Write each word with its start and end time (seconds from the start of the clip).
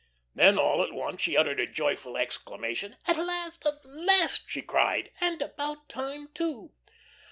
Then 0.33 0.57
all 0.57 0.81
at 0.81 0.93
once 0.93 1.21
she 1.21 1.37
uttered 1.37 1.59
a 1.59 1.67
joyful 1.67 2.17
exclamation: 2.17 2.97
"At 3.05 3.17
last, 3.17 3.63
at 3.67 3.85
last," 3.85 4.45
she 4.49 4.63
cried, 4.63 5.11
"and 5.21 5.39
about 5.43 5.89
time, 5.89 6.29
too!" 6.33 6.71